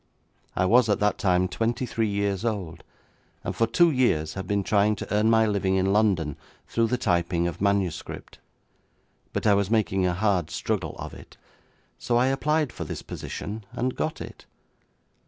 [0.55, 2.83] I was at that time twenty three years old,
[3.43, 6.97] and for two years had been trying to earn my living in London through the
[6.97, 8.39] typing of manuscript.
[9.31, 11.37] But I was making a hard struggle of it,
[11.99, 14.47] so I applied for this position and got it.